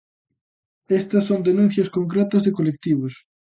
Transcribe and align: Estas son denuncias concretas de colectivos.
Estas 0.89 1.27
son 1.27 1.43
denuncias 1.43 1.91
concretas 1.91 2.43
de 2.45 2.51
colectivos. 2.51 3.13